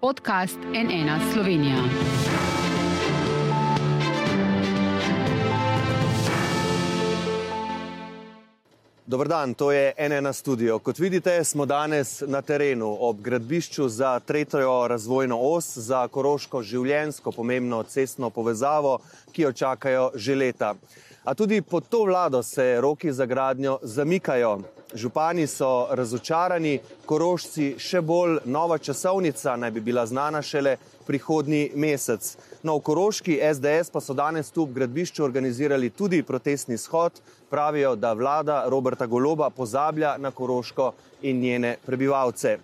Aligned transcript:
Podcast 0.00 0.58
NN 0.72 1.32
Slovenija. 1.32 1.76
Dobr 9.06 9.28
dan, 9.28 9.54
to 9.54 9.72
je 9.72 9.92
NN 9.98 10.32
studio. 10.32 10.78
Kot 10.78 10.98
vidite, 10.98 11.44
smo 11.44 11.66
danes 11.66 12.22
na 12.26 12.42
terenu 12.42 12.96
ob 13.00 13.20
gradbišču 13.20 13.88
za 13.88 14.18
tretjo 14.20 14.88
razvojno 14.88 15.36
os, 15.40 15.76
za 15.78 16.08
koroško 16.08 16.62
življensko 16.62 17.32
pomembno 17.32 17.82
cestno 17.82 18.30
povezavo, 18.30 18.98
ki 19.32 19.42
jo 19.42 19.52
čakajo 19.52 20.10
že 20.14 20.34
leta. 20.34 20.74
A 21.24 21.34
tudi 21.34 21.62
pod 21.62 21.88
to 21.88 22.04
vlado 22.04 22.42
se 22.42 22.80
roki 22.80 23.12
za 23.12 23.26
gradnjo 23.26 23.78
zamikajo. 23.82 24.58
Župani 24.94 25.46
so 25.46 25.86
razočarani, 25.90 26.78
korošci 27.06 27.74
še 27.78 28.00
bolj, 28.00 28.38
nova 28.44 28.78
časovnica 28.78 29.56
naj 29.56 29.70
bi 29.70 29.80
bila 29.80 30.06
znana 30.06 30.40
šele 30.42 30.76
prihodnji 31.06 31.70
mesec. 31.74 32.36
No, 32.62 32.78
v 32.78 32.86
Koroški 32.88 33.36
SDS 33.36 33.92
pa 33.92 34.00
so 34.00 34.16
danes 34.16 34.48
tu 34.50 34.64
v 34.64 34.80
gradbišču 34.80 35.24
organizirali 35.24 35.90
tudi 35.90 36.22
protestni 36.22 36.78
shod. 36.78 37.20
Pravijo, 37.50 37.96
da 37.96 38.12
vlada 38.12 38.64
Roberta 38.72 39.06
Goloba 39.06 39.50
pozablja 39.50 40.16
na 40.18 40.30
Koroško 40.30 40.92
in 41.22 41.40
njene 41.40 41.76
prebivalce. 41.86 42.58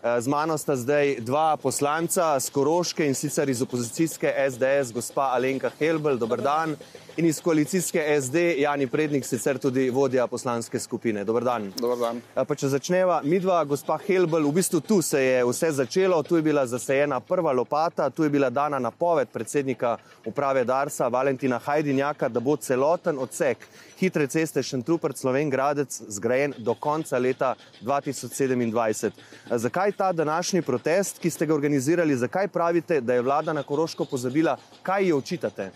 Z 0.00 0.28
mano 0.32 0.56
sta 0.58 0.76
zdaj 0.76 1.18
dva 1.20 1.56
poslanca 1.60 2.40
z 2.40 2.50
Koroške 2.50 3.04
in 3.06 3.14
sicer 3.14 3.48
iz 3.48 3.60
opozicijske 3.62 4.32
SDS, 4.50 4.94
gospa 4.96 5.34
Alenka 5.36 5.70
Helbel, 5.78 6.16
dober 6.16 6.40
dan, 6.40 6.72
in 7.20 7.26
iz 7.26 7.40
koalicijske 7.40 8.20
SD, 8.20 8.36
Jani 8.58 8.86
Prednik, 8.86 9.24
sicer 9.24 9.58
tudi 9.58 9.90
vodja 9.90 10.26
poslanske 10.26 10.78
skupine. 10.80 11.24
Dobar 11.24 11.44
dan. 11.44 11.66
Dobar 11.76 11.98
dan. 11.98 12.20
Pa 12.48 12.56
če 12.56 12.70
začneva, 12.72 13.18
midva, 13.24 13.58
gospa 13.68 13.98
Helbel, 14.06 14.46
v 14.48 14.54
bistvu 14.56 14.80
tu 14.80 15.02
se 15.04 15.20
je 15.20 15.42
vse 15.44 15.68
začelo, 15.82 16.22
tu 16.24 16.38
je 16.40 16.46
bila 16.46 16.64
zasajena 16.66 17.20
prva 17.20 17.52
lopata, 17.52 18.08
tu 18.10 18.24
je 18.24 18.32
bila 18.32 18.48
dana 18.50 18.78
napoved 18.80 19.28
predsednika 19.28 19.98
uprave 20.24 20.64
Darsa, 20.64 21.10
Valentina 21.12 21.60
Hajdinjaka, 21.60 22.32
da 22.32 22.40
bo 22.40 22.56
celoten 22.56 23.20
odsek 23.20 23.68
hitre 24.00 24.26
ceste 24.26 24.62
Šentrupert 24.64 25.20
Sloven 25.20 25.50
Gradec 25.52 26.00
zgrajen 26.08 26.54
do 26.58 26.74
konca 26.74 27.18
leta 27.18 27.54
2027. 27.84 29.10
Zakaj 29.50 29.92
ta 29.92 30.12
današnji 30.12 30.62
protest, 30.62 31.20
ki 31.20 31.30
ste 31.30 31.46
ga 31.46 31.54
organizirali, 31.54 32.16
zakaj 32.16 32.48
pravite, 32.48 33.00
da 33.00 33.14
je 33.14 33.22
vlada 33.22 33.52
na 33.52 33.62
Koroško 33.62 34.08
pozabila, 34.08 34.56
kaj 34.82 35.08
jo 35.08 35.18
očitate? 35.20 35.70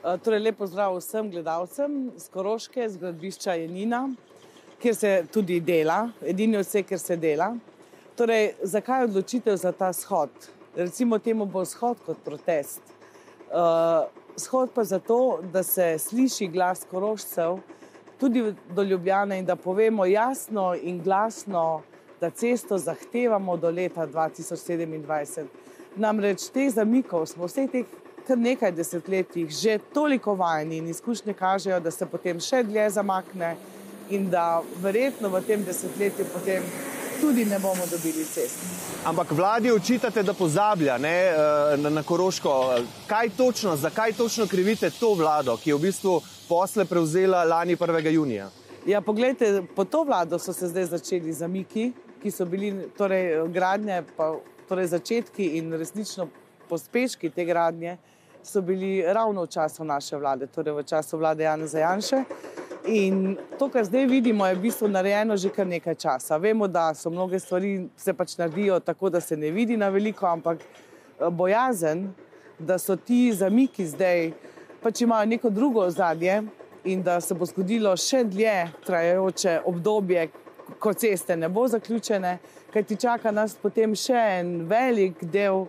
Torej, 0.00 0.40
lepo 0.40 0.66
zdrav 0.66 0.94
vsem 0.96 1.26
gledalcem 1.30 2.12
z 2.16 2.28
Koroške, 2.32 2.86
z 2.88 2.96
gradbišča 2.96 3.54
Janina, 3.60 4.06
kjer 4.80 4.94
se 4.96 5.10
tudi 5.32 5.58
dela, 5.60 6.06
edini 6.24 6.56
vse, 6.56 6.80
kjer 6.88 7.00
se 7.00 7.16
dela. 7.20 7.50
Torej, 8.16 8.54
zakaj 8.64 9.04
odločitev 9.10 9.58
za 9.60 9.72
ta 9.76 9.92
shod? 9.92 10.32
Recimo 10.76 11.18
temu 11.18 11.44
bo 11.44 11.66
shod 11.68 12.00
kot 12.06 12.24
protest. 12.24 12.80
Uh, 13.52 14.08
shod 14.40 14.72
pa 14.72 14.84
zato, 14.88 15.42
da 15.52 15.62
se 15.62 15.98
sliši 15.98 16.48
glas 16.48 16.86
korošcev 16.90 17.58
tudi 18.20 18.54
do 18.72 18.82
Ljubljane 18.82 19.38
in 19.38 19.44
da 19.44 19.56
povemo 19.56 20.06
jasno 20.06 20.74
in 20.80 21.02
glasno, 21.02 21.82
da 22.20 22.30
cesto 22.30 22.78
zahtevamo 22.78 23.56
do 23.56 23.70
leta 23.70 24.06
2027. 24.06 25.44
Namreč 25.96 26.48
teh 26.48 26.72
zamikov 26.72 27.26
smo 27.26 27.44
vseh 27.44 27.68
teh 27.68 27.84
kar 28.30 28.38
nekaj 28.38 28.70
desetletjih 28.72 29.50
že 29.50 29.78
toliko 29.94 30.34
vajeni 30.34 30.76
in 30.78 30.88
izkušnje 30.88 31.34
kažejo, 31.34 31.80
da 31.80 31.90
se 31.90 32.06
potem 32.06 32.38
še 32.40 32.62
dlje 32.62 32.90
zamakne 32.90 33.56
in 34.10 34.28
da 34.30 34.62
verjetno 34.82 35.28
v 35.28 35.40
tem 35.46 35.64
desetletju 35.66 36.26
potem 36.32 36.62
tudi 37.20 37.44
ne 37.44 37.58
bomo 37.58 37.86
dobili 37.90 38.24
cest. 38.24 38.58
Ampak 39.04 39.32
vladi 39.32 39.72
očitate, 39.72 40.22
da 40.22 40.32
pozablja 40.34 40.98
ne, 40.98 41.14
na, 41.76 41.90
na 41.90 42.02
Koroško. 42.02 42.52
Kaj 43.08 43.30
točno, 43.36 43.74
zakaj 43.76 44.12
točno 44.12 44.46
krivite 44.46 44.90
to 44.90 45.14
vlado, 45.14 45.56
ki 45.56 45.70
je 45.70 45.76
v 45.76 45.82
bistvu 45.88 46.20
posle 46.48 46.84
prevzela 46.84 47.42
lani 47.44 47.76
1. 47.76 48.10
junija? 48.12 48.48
Ja, 48.86 49.00
poglejte, 49.00 49.62
po 49.76 49.84
to 49.84 50.04
vlado 50.04 50.38
so 50.38 50.52
se 50.52 50.68
zdaj 50.68 50.86
začeli 50.94 51.32
zamiki, 51.32 51.90
ki 52.22 52.30
so 52.30 52.46
bili 52.46 52.70
torej, 52.96 53.42
gradnje, 53.52 54.02
pa, 54.16 54.36
torej 54.68 54.92
začetki 54.94 55.56
in 55.58 55.74
resnično 55.74 56.28
pospeški 56.68 57.30
te 57.34 57.44
gradnje 57.44 57.98
so 58.42 58.62
bili 58.62 59.02
ravno 59.02 59.42
v 59.42 59.46
času 59.46 59.84
naše 59.84 60.16
vlade, 60.16 60.46
torej 60.46 60.74
v 60.74 60.82
času 60.82 61.18
vlade 61.18 61.44
Jana 61.44 61.66
Zajanše. 61.66 62.24
In 62.86 63.36
to, 63.58 63.68
kar 63.68 63.84
zdaj 63.84 64.06
vidimo, 64.06 64.46
je 64.46 64.54
v 64.54 64.60
bistvu 64.60 64.88
narejeno 64.88 65.36
že 65.36 65.50
kar 65.52 65.66
nekaj 65.66 65.94
časa. 65.94 66.36
Vemo, 66.36 66.68
da 66.68 66.94
so 66.94 67.10
mnoge 67.10 67.38
stvari 67.38 67.88
se 67.96 68.12
pač 68.12 68.38
naredijo 68.38 68.80
tako, 68.80 69.10
da 69.10 69.20
se 69.20 69.36
ne 69.36 69.50
vidi 69.50 69.76
na 69.76 69.88
veliko, 69.88 70.26
ampak 70.26 70.58
eh, 70.60 71.30
bojazen, 71.30 72.08
da 72.58 72.78
so 72.78 72.96
ti 72.96 73.32
zamiki 73.32 73.86
zdaj 73.86 74.32
pač 74.82 75.00
imajo 75.00 75.26
neko 75.26 75.50
drugo 75.50 75.80
ozadje 75.80 76.42
in 76.84 77.02
da 77.02 77.20
se 77.20 77.34
bo 77.34 77.46
zgodilo 77.46 77.92
še 77.96 78.24
dlje 78.24 78.70
trajajoče 78.86 79.60
obdobje, 79.64 80.28
ko 80.78 80.92
ceste 80.94 81.36
ne 81.36 81.48
bo 81.48 81.66
zaključene, 81.68 82.38
kaj 82.72 82.82
ti 82.82 82.96
čaka 82.96 83.30
nas 83.30 83.54
potem 83.60 83.94
še 83.94 84.16
en 84.40 84.54
velik 84.68 85.24
del 85.24 85.66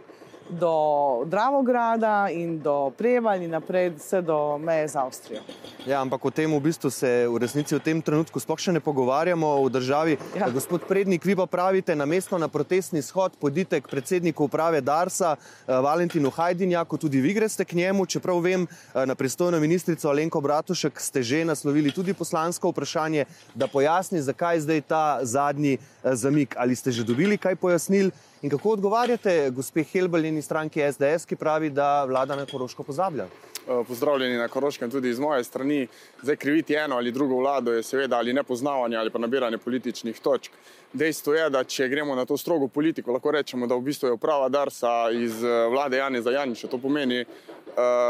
do 0.51 1.23
Dravograda 1.25 2.29
in 2.29 2.59
do 2.59 2.91
Prevalj 2.97 3.43
in 3.43 3.51
naprej 3.51 3.89
vse 3.95 4.21
do 4.21 4.57
meje 4.57 4.87
z 4.87 4.95
Avstrijo. 4.95 5.41
Ja, 5.87 6.01
ampak 6.01 6.25
o 6.25 6.31
tem 6.31 6.51
v 6.51 6.59
bistvu 6.59 6.91
se 6.91 7.27
v 7.27 7.37
resnici 7.39 7.75
v 7.75 7.79
tem 7.79 8.01
trenutku 8.01 8.39
sploh 8.39 8.59
še 8.59 8.75
ne 8.75 8.83
pogovarjamo 8.83 9.63
v 9.63 9.69
državi. 9.71 10.13
Ja. 10.35 10.51
Gospod 10.51 10.83
Prednik, 10.85 11.23
vi 11.25 11.35
pa 11.35 11.47
pravite, 11.47 11.95
na 11.95 12.05
mesto 12.05 12.37
na 12.37 12.51
protestni 12.51 13.01
shod 13.01 13.39
podite 13.39 13.79
k 13.79 13.87
predsedniku 13.87 14.45
uprave 14.45 14.81
Darsa, 14.83 15.39
eh, 15.39 15.71
Valentinu 15.71 16.29
Hajdinjaku, 16.29 16.99
tudi 16.99 17.23
vi 17.23 17.33
greste 17.33 17.65
k 17.65 17.79
njemu, 17.79 18.05
čeprav 18.05 18.43
vem, 18.43 18.67
eh, 18.67 19.05
na 19.05 19.15
pristojno 19.15 19.59
ministrico 19.59 20.09
Alenko 20.09 20.41
Bratušek 20.41 20.99
ste 20.99 21.23
že 21.23 21.45
naslovili 21.45 21.91
tudi 21.91 22.13
poslansko 22.13 22.69
vprašanje, 22.69 23.25
da 23.55 23.67
pojasni, 23.67 24.21
zakaj 24.21 24.59
zdaj 24.59 24.81
ta 24.81 25.19
zadnji 25.23 25.79
eh, 25.79 26.15
zamik. 26.15 26.55
Ali 26.59 26.75
ste 26.75 26.91
že 26.91 27.07
dobili 27.07 27.37
kaj 27.37 27.55
pojasnil? 27.55 28.11
In 28.41 28.49
kako 28.49 28.69
odgovarjate, 28.69 29.51
gospe 29.53 29.83
Helbel 29.83 30.25
in 30.25 30.41
stranki 30.41 30.81
SDS, 30.81 31.27
ki 31.29 31.35
pravi, 31.37 31.69
da 31.69 32.05
vlada 32.09 32.35
na 32.35 32.45
Koroško 32.49 32.83
pozablja? 32.83 33.27
Eh, 33.67 33.83
pozdravljeni 33.87 34.37
na 34.37 34.47
Koroškem 34.47 34.91
tudi 34.91 35.09
iz 35.09 35.19
moje 35.19 35.43
strani. 35.43 35.87
Zdaj 36.21 36.35
kriviti 36.35 36.73
eno 36.73 36.95
ali 36.95 37.11
drugo 37.11 37.35
vlado 37.35 37.73
je 37.73 37.83
seveda 37.83 38.17
ali 38.17 38.33
nepoznavanje 38.33 38.97
ali 38.97 39.09
pa 39.09 39.19
nabiranje 39.19 39.57
političnih 39.57 40.19
točk. 40.19 40.51
Dejstvo 40.93 41.33
je, 41.33 41.49
da 41.49 41.63
če 41.63 41.87
gremo 41.87 42.15
na 42.15 42.25
to 42.25 42.37
strogo 42.37 42.67
politiko, 42.67 43.11
lahko 43.11 43.31
rečemo, 43.31 43.67
da 43.67 43.75
v 43.75 43.81
bistvu 43.81 44.07
je 44.09 44.13
uprava 44.17 44.49
Darsa 44.49 45.11
iz 45.13 45.43
eh, 45.43 45.67
vlade 45.69 45.97
Jani 45.97 46.21
za 46.21 46.31
Janiša. 46.31 46.67
To 46.67 46.77
pomeni, 46.77 47.19
eh, 47.19 47.25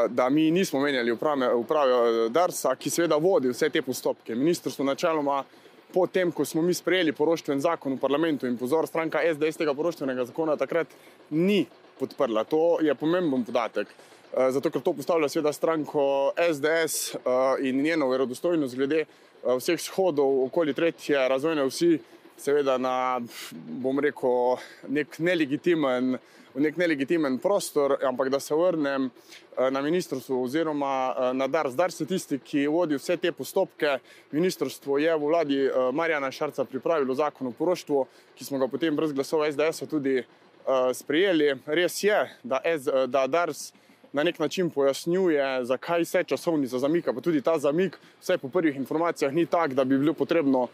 da 0.09 0.29
mi 0.29 0.51
nismo 0.51 0.79
menjali 0.79 1.11
uprave, 1.11 1.53
uprave 1.53 2.29
Darsa, 2.29 2.75
ki 2.75 2.89
seveda 2.89 3.15
vodi 3.15 3.51
vse 3.51 3.69
te 3.69 3.81
postopke. 3.81 4.35
Ministrstvo 4.35 4.85
načeloma 4.85 5.43
potem, 5.93 6.31
ko 6.31 6.45
smo 6.45 6.61
mi 6.61 6.73
sprejeli 6.73 7.13
poroštven 7.13 7.61
zakon 7.61 7.95
v 7.95 8.01
parlamentu 8.01 8.47
in 8.47 8.57
pozor, 8.57 8.87
stranka 8.87 9.21
SDS 9.33 9.59
tega 9.61 9.73
poroštvenega 9.77 10.25
zakona 10.29 10.57
takrat 10.57 10.87
ni 11.29 11.65
podprla. 11.99 12.43
To 12.49 12.79
je 12.81 12.95
pomemben 12.95 13.45
podatek. 13.45 13.87
Eh, 14.31 14.51
zato, 14.51 14.71
ker 14.71 14.81
to 14.81 14.93
postavlja 14.95 15.27
seveda 15.29 15.51
stranko 15.53 16.03
SDS 16.39 17.15
eh, 17.15 17.67
in 17.67 17.81
njeno 17.83 18.07
verodostojnost 18.09 18.75
glede 18.75 19.03
eh, 19.03 19.07
vseh 19.59 19.79
shodov 19.79 20.43
okoli 20.45 20.73
tretje 20.73 21.27
razvojne 21.29 21.65
vsi, 21.67 21.97
seveda 22.41 22.77
na, 22.81 23.21
bom 23.81 23.99
rekel, 24.01 24.57
nek 24.89 25.19
nelegitimen 25.19 26.17
v 26.53 26.61
nek 26.65 26.77
nelegitimen 26.77 27.37
prostor, 27.39 27.95
ampak 28.03 28.29
da 28.29 28.39
se 28.39 28.55
vrnem 28.55 29.07
eh, 29.07 29.71
na 29.71 29.81
ministrstvo 29.81 30.41
oziroma 30.43 31.15
eh, 31.17 31.33
na 31.33 31.47
DARS. 31.47 31.75
DARS 31.75 32.01
je 32.01 32.07
tisti, 32.07 32.39
ki 32.39 32.67
vodi 32.67 32.99
vse 32.99 33.17
te 33.17 33.31
postopke. 33.31 33.97
Ministrstvo 34.31 34.97
je 34.99 35.15
v 35.15 35.31
vladi 35.31 35.59
eh, 35.65 35.91
Marjana 35.93 36.31
Šarca 36.31 36.65
pripravilo 36.65 37.15
zakon 37.15 37.47
o 37.47 37.55
poroštvu, 37.55 38.05
ki 38.35 38.45
smo 38.45 38.59
ga 38.59 38.67
potem 38.67 38.95
brez 38.95 39.13
glasov 39.13 39.45
SDS-a 39.47 39.87
tudi 39.87 40.21
sprejeli. 40.93 41.55
Res 41.65 41.95
je, 42.03 42.17
da, 42.45 42.59
da 43.09 43.23
DARS 43.27 43.71
na 44.13 44.23
nek 44.23 44.39
način 44.39 44.69
pojasnjuje, 44.69 45.65
zakaj 45.65 46.05
se 46.05 46.23
časovnica 46.23 46.79
zamika. 46.79 47.13
Pa 47.13 47.21
tudi 47.21 47.41
ta 47.41 47.57
zamik, 47.59 47.97
vsaj 48.21 48.37
po 48.37 48.49
prvih 48.49 48.75
informacijah, 48.75 49.33
ni 49.33 49.45
tak, 49.45 49.73
da 49.73 49.83
bi 49.83 49.97
bilo 49.97 50.13
potrebno 50.13 50.67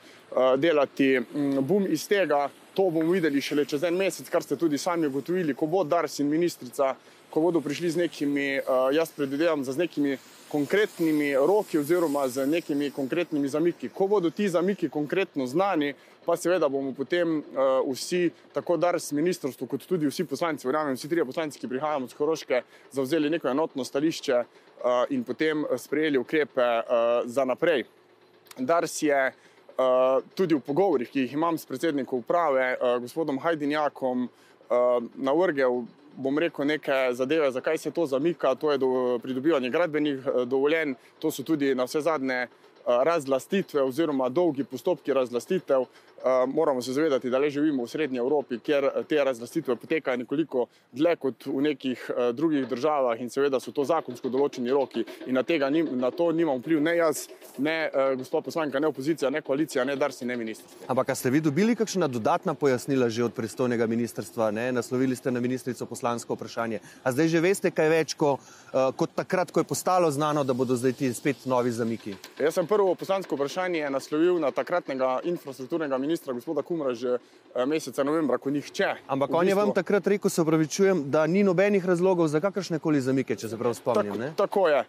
delati 0.58 1.20
mm, 1.20 1.60
bum 1.62 1.86
iz 1.90 2.08
tega. 2.08 2.50
To 2.74 2.90
bomo 2.90 3.12
videli 3.12 3.42
šele 3.42 3.66
čez 3.66 3.84
en 3.84 3.96
mesec, 3.98 4.30
kar 4.30 4.44
ste 4.44 4.56
tudi 4.56 4.78
sami 4.78 5.08
ugotovili, 5.08 5.54
ko 5.54 5.66
bo 5.66 5.84
Dars 5.84 6.20
in 6.20 6.30
ministrica, 6.30 6.96
ko 7.30 7.42
bodo 7.42 7.62
prišli 7.62 7.90
z 7.90 7.98
nekimi, 7.98 8.60
jaz 8.94 9.12
predvidevam, 9.18 9.64
z 9.64 9.78
nekimi 9.78 10.18
konkretnimi 10.52 11.34
roki 11.36 11.80
oziroma 11.80 12.28
z 12.28 12.46
nekimi 12.48 12.92
konkretnimi 12.92 13.48
zamiki. 13.48 13.90
Ko 13.90 14.08
bodo 14.08 14.30
ti 14.30 14.50
zamiki 14.50 14.90
konkretno 14.90 15.48
znani, 15.48 15.94
pa 16.26 16.36
seveda 16.38 16.70
bomo 16.70 16.92
potem 16.92 17.38
uh, 17.40 17.94
vsi, 17.94 18.32
tako 18.54 18.78
Dars, 18.78 19.12
ministrstvo, 19.12 19.68
kot 19.68 19.86
tudi 19.88 20.08
vsi 20.08 20.26
poslanci, 20.28 20.68
verjamem, 20.68 20.96
vsi 20.96 21.10
trije 21.10 21.26
poslanci, 21.26 21.60
ki 21.60 21.70
prihajamo 21.72 22.08
z 22.08 22.18
Horoške, 22.20 22.62
zavzeli 22.92 23.30
neko 23.30 23.48
enotno 23.48 23.86
stališče 23.88 24.40
uh, 24.40 25.06
in 25.10 25.24
potem 25.24 25.64
sprejeli 25.78 26.20
ukrepe 26.20 26.68
uh, 26.80 27.22
za 27.26 27.46
naprej. 27.46 27.86
Dars 28.58 29.02
je 29.02 29.22
uh, 29.32 30.24
tudi 30.36 30.56
v 30.56 30.60
pogovorih, 30.60 31.12
ki 31.12 31.28
jih 31.28 31.38
imam 31.40 31.58
s 31.58 31.66
predsednikom 31.66 32.20
uprave, 32.20 32.74
uh, 32.76 32.98
gospodom 33.04 33.40
Hajdinjakom, 33.40 34.28
uh, 34.28 35.00
navrgel, 35.16 35.86
bom 36.18 36.40
rekel, 36.40 36.66
neke 36.66 36.94
zadeve, 37.14 37.52
zakaj 37.52 37.78
se 37.78 37.92
to 37.92 38.06
zamika. 38.06 38.56
To 38.56 38.72
je 38.72 38.78
do, 38.78 39.20
pridobivanje 39.24 39.70
gradbenih 39.70 40.26
uh, 40.26 40.44
dovoljenj, 40.50 40.96
to 41.20 41.32
so 41.32 41.44
tudi 41.44 41.76
na 41.76 41.86
vse 41.86 42.02
zadnje 42.02 42.48
razlastitve 42.88 43.84
oziroma 43.84 44.30
dolgi 44.30 44.64
postopki 44.64 45.14
razlastitev. 45.14 45.82
Uh, 46.18 46.54
moramo 46.54 46.82
se 46.82 46.94
zavedati, 46.94 47.30
da 47.30 47.38
le 47.38 47.50
živimo 47.50 47.84
v 47.84 47.88
Srednji 47.88 48.18
Evropi, 48.18 48.58
kjer 48.60 48.90
te 49.10 49.24
razlastitve 49.24 49.76
potekajo 49.76 50.18
nekoliko 50.18 50.66
dlje 50.92 51.16
kot 51.16 51.46
v 51.46 51.62
nekih 51.62 52.12
drugih 52.34 52.68
državah 52.68 53.22
in 53.22 53.30
seveda 53.30 53.60
so 53.60 53.72
to 53.72 53.86
zakonsko 53.86 54.30
določeni 54.30 54.74
roki 54.74 55.06
in 55.28 55.38
na, 55.38 55.70
nim, 55.70 55.92
na 56.00 56.10
to 56.12 56.32
nimam 56.32 56.58
vpliv 56.58 56.82
ne 56.82 56.96
jaz, 56.98 57.28
ne 57.58 57.92
gospod 58.18 58.44
poslanka, 58.44 58.80
ne 58.80 58.88
opozicija, 58.88 59.30
ne 59.30 59.42
koalicija, 59.42 59.86
ne 59.86 59.96
darsi, 59.96 60.26
ne 60.26 60.38
ministrstvo. 60.38 60.88
Ampak 60.88 61.14
ste 61.16 61.30
vi 61.30 61.42
dobili 61.42 61.76
kakšna 61.76 62.08
dodatna 62.08 62.54
pojasnila 62.54 63.10
že 63.10 63.24
od 63.24 63.34
pristojnega 63.34 63.88
ministrstva? 63.88 64.52
Ne? 64.52 64.72
Naslovili 64.72 65.16
ste 65.16 65.32
na 65.32 65.40
ministrico 65.40 65.86
poslansko 65.86 66.34
vprašanje. 66.34 66.80
A 67.04 67.12
zdaj 67.12 67.28
že 67.28 67.42
veste 67.42 67.72
kaj 67.72 67.90
več, 67.90 68.18
ko, 68.18 68.38
kot 68.74 69.14
takrat, 69.16 69.52
ko 69.52 69.62
je 69.62 69.70
postalo 69.70 70.12
znano, 70.12 70.44
da 70.44 70.54
bodo 70.54 70.76
zdaj 70.76 70.98
ti 70.98 71.14
spet 71.14 71.46
novi 71.46 71.72
zamiki? 71.72 72.18
Jaz 72.42 72.58
sem 72.58 72.68
prvo 72.78 72.96
poslansko 72.96 73.36
vprašanje 73.36 73.90
naslovil 73.90 74.38
na 74.40 74.52
takratnega 74.52 75.20
infrastrukturnega 75.24 75.98
ministra, 75.98 76.34
gospoda 76.34 76.62
Kumra, 76.62 76.94
že 76.94 77.16
uh, 77.18 77.66
meseca 77.66 78.04
novembra, 78.06 78.38
ko 78.38 78.54
nihče. 78.54 78.92
Ampak 79.08 79.34
on 79.34 79.40
bistvu... 79.40 79.50
je 79.50 79.56
vam 79.56 79.74
takrat 79.74 80.08
rekel, 80.08 80.30
se 80.30 80.42
upravičujem, 80.42 81.02
da 81.10 81.26
ni 81.28 81.42
nobenih 81.44 81.86
razlogov 81.86 82.30
za 82.30 82.40
kakršne 82.40 82.78
koli 82.80 83.02
zamike, 83.02 83.36
če 83.36 83.50
se 83.50 83.58
prav 83.58 83.74
spomnim. 83.74 84.22
Tak, 84.30 84.38
tako 84.46 84.68
je. 84.70 84.86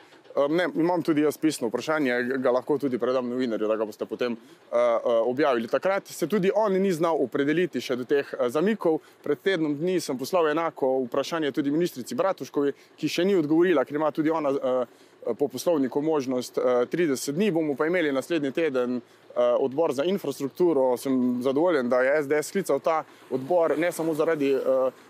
Ne, 0.52 0.68
imam 0.76 1.02
tudi 1.02 1.24
jaz 1.24 1.38
pisno 1.40 1.72
vprašanje, 1.72 2.20
ga 2.44 2.52
lahko 2.52 2.76
tudi 2.78 2.98
predam 3.00 3.26
novinarju, 3.32 3.68
da 3.72 3.76
ga 3.80 3.88
boste 3.88 4.06
potem 4.06 4.36
uh, 4.36 4.76
objavili. 5.24 5.68
Takrat 5.68 6.12
se 6.12 6.28
tudi 6.28 6.52
on 6.54 6.76
ni 6.76 6.92
znal 6.92 7.16
opredeliti 7.24 7.80
še 7.80 7.96
do 7.96 8.04
teh 8.04 8.28
zamikov. 8.52 9.00
Pred 9.24 9.40
tednom 9.48 9.74
dni 9.80 9.96
sem 10.04 10.18
poslal 10.20 10.52
enako 10.52 10.98
vprašanje 11.08 11.56
tudi 11.56 11.72
ministrici 11.72 12.14
Bratuškovi, 12.14 12.76
ki 13.00 13.08
še 13.08 13.24
ni 13.24 13.40
odgovorila, 13.40 13.88
ker 13.88 13.96
ima 13.96 14.12
tudi 14.12 14.30
ona 14.30 14.52
uh, 14.52 15.06
po 15.38 15.48
poslovniku 15.48 16.02
možnost 16.02 16.58
uh, 16.58 16.64
30 16.64 17.32
dni. 17.32 17.50
Bomo 17.50 17.74
pa 17.74 17.86
imeli 17.86 18.12
naslednji 18.12 18.52
teden 18.52 18.96
uh, 18.96 19.02
odbor 19.58 19.92
za 19.92 20.04
infrastrukturo. 20.04 20.96
Sem 20.96 21.42
zadovoljen, 21.42 21.88
da 21.88 22.00
je 22.00 22.22
SDS 22.22 22.48
sklical 22.48 22.80
ta 22.80 23.04
odbor 23.30 23.78
ne 23.78 23.92
samo 23.92 24.14
zaradi 24.14 24.56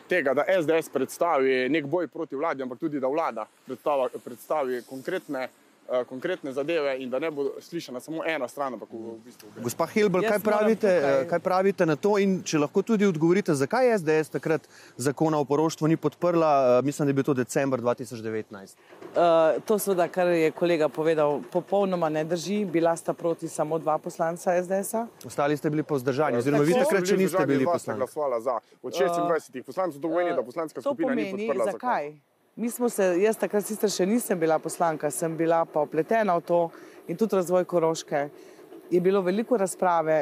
tega, 0.08 0.34
da 0.34 0.44
SDS 0.62 0.88
predstavi 0.88 1.68
nek 1.68 1.86
boj 1.86 2.06
proti 2.06 2.36
vladi, 2.36 2.62
ampak 2.62 2.78
tudi 2.78 3.00
da 3.00 3.06
vlada 3.08 3.46
predstavi 4.24 4.82
konkretne. 4.88 5.48
Eh, 5.92 6.04
konkretne 6.04 6.52
zadeve 6.52 6.98
in 7.00 7.10
da 7.10 7.18
ne 7.18 7.30
bo 7.30 7.44
slišana 7.60 8.00
samo 8.00 8.20
ena 8.26 8.48
stran. 8.48 8.74
V 8.74 9.14
bistvu 9.24 9.48
Gospa 9.62 9.86
Helbel, 9.86 10.20
kaj 10.28 10.38
pravite, 10.44 10.90
tukaj... 11.00 11.24
kaj 11.28 11.40
pravite 11.40 11.86
na 11.86 11.96
to 11.96 12.18
in 12.20 12.42
če 12.44 12.60
lahko 12.60 12.82
tudi 12.84 13.06
odgovorite, 13.08 13.54
zakaj 13.56 13.88
je 13.88 13.94
SDS 14.02 14.34
takrat 14.36 14.68
zakona 15.00 15.40
o 15.40 15.46
poroštvu 15.48 15.88
ni 15.88 15.96
podprla, 15.96 16.52
eh, 16.52 16.84
mislim, 16.84 17.08
da 17.08 17.10
je 17.10 17.16
bil 17.16 17.24
to 17.24 17.34
decembr 17.40 17.80
2019? 17.80 18.76
Uh, 19.16 19.64
to 19.64 19.78
seveda, 19.80 20.10
kar 20.12 20.28
je 20.28 20.52
kolega 20.52 20.92
povedal, 20.92 21.40
popolnoma 21.52 22.12
ne 22.12 22.24
drži. 22.24 22.66
Bila 22.68 22.92
sta 22.96 23.16
proti 23.16 23.48
samo 23.48 23.78
dva 23.78 23.96
poslanca 23.98 24.60
SDS-a. 24.62 25.06
Ostali 25.24 25.56
ste 25.56 25.70
bili 25.70 25.82
po 25.82 25.96
zdržanju, 25.98 26.44
oziroma 26.44 26.68
vi 26.68 26.76
takrat 26.76 27.08
še 27.08 27.16
niste 27.16 27.46
bili 27.48 27.64
poslanci. 27.64 28.12
Od 28.82 28.92
26 28.92 29.62
poslancev 29.64 30.02
to 30.02 30.08
pomeni, 30.08 30.36
da 30.36 30.44
poslanska 30.44 30.84
skupina 30.84 31.08
pomeni, 31.08 31.32
ni 31.32 31.48
podprla 31.48 31.72
zakaj. 31.72 32.12
Zakon. 32.12 32.37
Mi 32.58 32.70
smo 32.70 32.88
se, 32.88 33.04
jaz 33.22 33.36
takrat 33.38 33.62
sicer 33.62 33.90
še 33.94 34.02
nisem 34.10 34.38
bila 34.38 34.56
poslanka, 34.58 35.12
sem 35.14 35.36
bila 35.38 35.60
pa 35.62 35.78
opletena 35.86 36.34
v 36.34 36.42
to 36.42 36.56
in 37.06 37.14
tudi 37.16 37.36
razvoj 37.38 37.62
Koroške. 37.70 38.22
Je 38.90 38.98
bilo 39.00 39.20
veliko 39.22 39.54
razprave. 39.56 40.16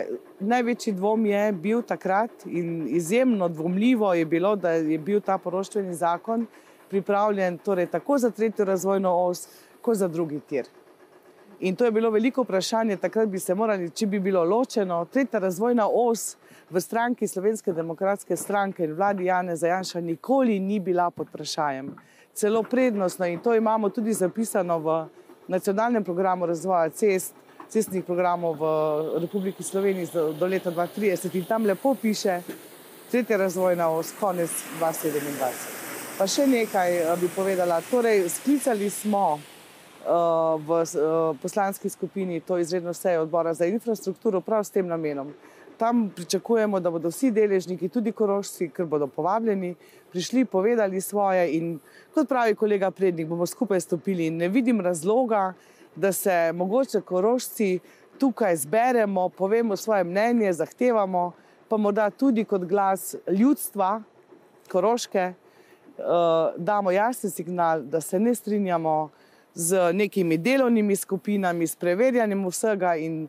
Največji 0.44 0.92
dvom 0.98 1.22
je 1.24 1.40
bil 1.64 1.80
takrat 1.80 2.44
in 2.44 2.90
izjemno 2.92 3.48
dvomljivo 3.48 4.10
je 4.14 4.26
bilo, 4.28 4.50
da 4.56 4.74
je 4.76 4.98
bil 4.98 5.22
ta 5.24 5.38
poroštveni 5.40 5.94
zakon 5.96 6.44
pripravljen 6.90 7.56
torej 7.64 7.86
tako 7.94 8.18
za 8.18 8.30
tretjo 8.30 8.66
razvojno 8.68 9.14
os, 9.22 9.46
kot 9.80 9.96
za 9.96 10.08
drugi 10.08 10.40
tir. 10.40 10.68
In 11.60 11.76
to 11.76 11.88
je 11.88 11.94
bilo 11.96 12.10
veliko 12.12 12.44
vprašanje, 12.44 12.98
takrat 13.00 13.32
bi 13.32 13.40
se 13.40 13.54
morali, 13.54 13.88
če 13.88 14.10
bi 14.12 14.20
bilo 14.20 14.42
ločeno, 14.44 14.98
tretja 15.08 15.40
razvojna 15.40 15.88
os 15.88 16.34
v 16.68 16.84
stranki 16.84 17.24
Slovenske 17.28 17.72
demokratske 17.72 18.36
stranke 18.36 18.84
in 18.84 18.92
vladi 18.92 19.24
Jane 19.30 19.56
Zajanša 19.56 20.04
nikoli 20.04 20.60
ni 20.60 20.80
bila 20.80 21.08
pod 21.10 21.32
vprašanjem 21.32 21.94
celo 22.36 22.62
prednostno 22.62 23.26
in 23.26 23.40
to 23.40 23.54
imamo 23.54 23.88
tudi 23.88 24.12
zapisano 24.12 24.78
v 24.78 25.08
nacionalnem 25.48 26.04
programu 26.04 26.46
razvoja 26.46 26.90
cest, 26.90 27.34
cestnih 27.68 28.04
programov 28.04 28.56
v 28.60 28.64
Republiki 29.20 29.62
Sloveniji 29.62 30.08
do 30.38 30.46
leta 30.46 30.70
2030 30.70 31.34
in 31.34 31.44
tam 31.44 31.64
lepo 31.64 31.94
piše 31.94 32.42
tretja 33.10 33.36
razvojna 33.36 33.88
os, 33.88 34.12
konec 34.20 34.50
2027. 34.80 35.52
Pa 36.18 36.26
še 36.26 36.46
nekaj 36.46 36.96
eh, 36.96 37.16
bi 37.20 37.28
povedala. 37.28 37.80
Torej, 37.90 38.28
sklicali 38.28 38.90
smo 38.90 39.36
uh, 39.36 39.40
v 40.60 40.80
uh, 40.82 41.36
poslanski 41.42 41.88
skupini 41.88 42.40
to 42.40 42.58
izredno 42.58 42.94
sejo 42.94 43.22
odbora 43.22 43.54
za 43.54 43.66
infrastrukturo 43.66 44.40
prav 44.40 44.64
s 44.64 44.70
tem 44.70 44.86
namenom. 44.86 45.32
Tam 45.76 46.10
pričakujemo, 46.16 46.80
da 46.80 46.90
bodo 46.90 47.08
vsi 47.08 47.30
deležniki, 47.30 47.88
tudi 47.88 48.12
korošci, 48.12 48.70
ker 48.72 48.86
bodo 48.88 49.06
povabljeni, 49.06 49.74
prišli, 50.12 50.44
povedali 50.44 51.00
svoje 51.00 51.50
in 51.58 51.78
kot 52.14 52.28
pravi 52.28 52.54
kolega 52.54 52.90
Prednik, 52.90 53.28
bomo 53.28 53.46
skupaj 53.46 53.80
stopili 53.80 54.30
ne 54.30 54.48
vidim 54.48 54.80
razloga, 54.80 55.52
da 55.96 56.12
se 56.12 56.52
mogoče 56.52 57.00
korošci 57.00 57.78
tukaj 58.18 58.56
zberemo, 58.56 59.28
povemo 59.28 59.76
svoje 59.76 60.04
mnenje, 60.04 60.52
zahtevamo, 60.52 61.32
pa 61.68 61.76
morda 61.76 62.10
tudi 62.10 62.44
kot 62.44 62.64
glas 62.64 63.14
ljudstva, 63.28 64.02
koroške, 64.72 65.32
uh, 65.98 66.04
damo 66.56 66.90
jasen 66.90 67.30
signal, 67.30 67.82
da 67.82 68.00
se 68.00 68.20
ne 68.20 68.34
strinjamo 68.34 69.10
z 69.54 69.92
nekimi 69.92 70.38
delovnimi 70.38 70.96
skupinami, 70.96 71.66
s 71.66 71.76
preverjanjem 71.76 72.46
vsega 72.46 72.96
in 72.96 73.28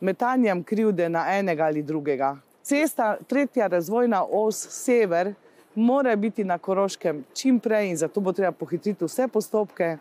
metanjem 0.00 0.62
krivde 0.64 1.08
na 1.08 1.38
enega 1.38 1.64
ali 1.64 1.82
drugega. 1.82 2.36
Cesta, 2.62 3.16
tretja 3.26 3.66
razvojna 3.66 4.24
os, 4.24 4.56
sever, 4.70 5.34
mora 5.74 6.16
biti 6.16 6.44
na 6.44 6.58
Koroškem 6.58 7.24
čim 7.34 7.60
prej 7.60 7.90
in 7.90 7.96
zato 7.96 8.20
bo 8.20 8.32
treba 8.32 8.52
pohitriti 8.52 9.04
vse 9.04 9.28
postopke. 9.28 9.96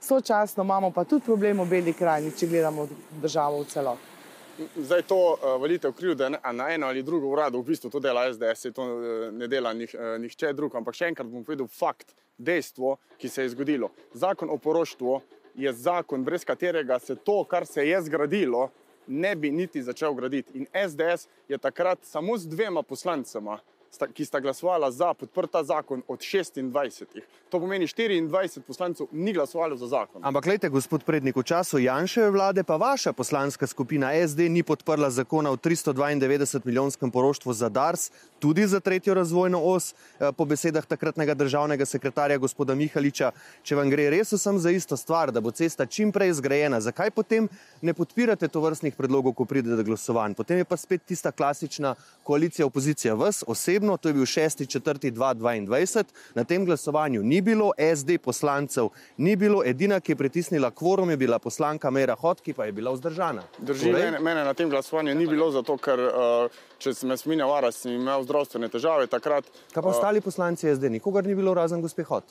Sočasno 0.00 0.62
imamo 0.62 0.90
pa 0.90 1.04
tudi 1.04 1.24
problem 1.24 1.60
v 1.60 1.66
Beli 1.70 1.92
krajini, 1.92 2.30
če 2.36 2.46
gledamo 2.46 2.88
državo 3.22 3.62
v 3.62 3.64
celoti. 3.64 4.12
Zdaj 4.76 5.02
to 5.02 5.16
uh, 5.16 5.60
valite 5.60 5.88
v 5.88 5.92
krivde 5.92 6.30
na 6.30 6.68
eno 6.72 6.86
ali 6.86 7.02
drugo 7.02 7.28
urado, 7.28 7.60
v 7.60 7.72
bistvu 7.72 7.90
to 7.90 8.00
dela 8.00 8.24
SDS, 8.32 8.72
to 8.74 8.82
uh, 8.82 9.32
ne 9.32 9.48
dela 9.48 9.72
nih, 9.72 9.94
uh, 9.94 10.16
nihče 10.20 10.52
drug. 10.56 10.76
Ampak 10.76 10.96
še 10.96 11.10
enkrat 11.12 11.28
bom 11.28 11.44
povedal 11.44 11.68
fakt, 11.68 12.14
dejstvo, 12.38 12.96
ki 13.20 13.28
se 13.28 13.44
je 13.44 13.52
zgodilo. 13.52 13.90
Zakon 14.14 14.50
o 14.50 14.56
poroštvu 14.56 15.20
je 15.54 15.72
zakon, 15.72 16.24
brez 16.24 16.44
katerega 16.44 16.98
se 16.98 17.16
to, 17.16 17.44
kar 17.44 17.66
se 17.66 17.84
je 17.88 18.00
zgradilo, 18.08 18.70
ne 19.06 19.36
bi 19.36 19.50
niti 19.50 19.82
začel 19.82 20.14
graditi. 20.14 20.58
In 20.58 20.66
SDS 20.88 21.28
je 21.48 21.58
takrat 21.58 21.98
samo 22.02 22.38
z 22.38 22.48
dvema 22.48 22.82
poslancema 22.82 23.58
ki 24.12 24.24
sta 24.24 24.40
glasovala 24.40 24.90
za 24.90 25.14
podprta 25.14 25.64
zakon 25.64 26.02
od 26.08 26.20
26. 26.20 27.04
To 27.50 27.60
pomeni, 27.60 27.86
24 27.86 28.60
poslancev 28.60 29.06
ni 29.12 29.32
glasovalo 29.32 29.76
za 29.76 29.86
zakon. 29.86 30.24
Ampak, 30.24 30.44
gledajte, 30.44 30.68
gospod 30.68 31.04
prednik, 31.04 31.36
v 31.36 31.42
času 31.42 31.78
Janševe 31.78 32.30
vlade 32.30 32.64
pa 32.64 32.76
vaša 32.76 33.12
poslanska 33.12 33.66
skupina 33.66 34.10
SD 34.28 34.48
ni 34.50 34.62
podprla 34.62 35.10
zakona 35.10 35.50
o 35.50 35.56
392 35.56 36.60
milijonskem 36.64 37.10
poroštvu 37.10 37.52
za 37.52 37.68
Dars, 37.68 38.10
tudi 38.38 38.66
za 38.66 38.80
tretjo 38.80 39.14
razvojno 39.14 39.62
os, 39.62 39.94
eh, 39.94 40.32
po 40.32 40.44
besedah 40.44 40.86
takratnega 40.86 41.34
državnega 41.34 41.86
sekretarja 41.86 42.38
gospoda 42.38 42.74
Mihaliča. 42.74 43.30
Če 43.62 43.76
vam 43.76 43.90
gre 43.90 44.10
res 44.10 44.32
vsem 44.32 44.58
za 44.58 44.70
isto 44.70 44.96
stvar, 44.96 45.32
da 45.32 45.40
bo 45.40 45.50
cesta 45.50 45.86
čim 45.86 46.12
prej 46.12 46.32
zgrajena, 46.32 46.80
zakaj 46.80 47.10
potem 47.10 47.48
ne 47.82 47.94
podpirate 47.94 48.48
to 48.48 48.60
vrstnih 48.60 48.96
predlogov, 48.96 49.32
ko 49.32 49.44
pride 49.44 49.76
do 49.76 49.84
glasovanj? 49.84 50.34
Potem 50.34 50.58
je 50.58 50.64
pa 50.64 50.76
spet 50.76 51.02
tista 51.06 51.30
klasična 51.32 51.94
koalicija 52.22 52.66
opozicija, 52.66 53.14
vas 53.14 53.44
osebno 53.46 53.75
osebno, 53.76 53.96
to 53.96 54.08
je 54.08 54.14
bil 54.14 54.24
6.4.2022, 54.24 56.04
na 56.34 56.44
tem 56.44 56.64
glasovanju 56.64 57.22
ni 57.22 57.40
bilo 57.40 57.72
SD 57.96 58.18
poslancev, 58.18 58.88
ni 59.16 59.36
bilo 59.36 59.62
edina, 59.64 60.00
ki 60.00 60.12
je 60.12 60.16
pritisnila 60.16 60.70
kvorum, 60.70 61.10
je 61.10 61.16
bila 61.16 61.38
poslanka 61.38 61.90
Mera 61.90 62.14
Hot, 62.14 62.40
ki 62.40 62.52
pa 62.52 62.64
je 62.64 62.72
bila 62.72 62.92
vzdržana. 62.92 63.42
Drži, 63.58 63.90
torej? 63.90 64.04
mene, 64.04 64.20
mene 64.20 64.44
na 64.44 64.54
tem 64.54 64.70
glasovanju 64.70 65.14
ni 65.14 65.26
bilo, 65.26 65.50
zato 65.50 65.76
ker 65.76 66.00
uh, 66.00 66.48
če 66.78 66.94
sem 66.94 67.10
jaz 67.10 67.26
minil 67.26 67.48
varas 67.48 67.84
in 67.84 68.00
imel 68.00 68.24
zdravstvene 68.24 68.68
težave 68.68 69.06
takrat. 69.06 69.44
Kaj 69.72 69.82
pa 69.82 69.88
uh, 69.88 69.94
ostali 69.94 70.20
poslanci 70.20 70.72
SD, 70.74 70.90
nikogar 70.90 71.26
ni 71.26 71.34
bilo 71.34 71.54
razen 71.54 71.82
gospe 71.82 72.04
Hot? 72.08 72.24